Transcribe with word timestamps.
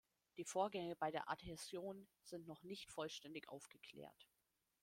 Die 0.37 0.45
Vorgänge 0.45 0.95
bei 0.95 1.11
der 1.11 1.29
Adhäsion 1.29 2.07
sind 2.23 2.47
noch 2.47 2.63
nicht 2.63 2.89
vollständig 2.89 3.47
aufgeklärt. 3.49 4.27